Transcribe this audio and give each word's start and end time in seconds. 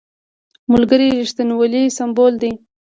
ملګری 0.71 1.07
د 1.11 1.15
رښتینولۍ 1.21 1.83
سمبول 1.97 2.33
دی 2.41 2.51